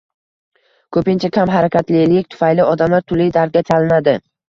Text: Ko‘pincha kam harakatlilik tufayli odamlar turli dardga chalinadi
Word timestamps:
Ko‘pincha 0.97 1.31
kam 1.37 1.53
harakatlilik 1.57 2.35
tufayli 2.35 2.69
odamlar 2.73 3.09
turli 3.09 3.33
dardga 3.41 3.69
chalinadi 3.73 4.23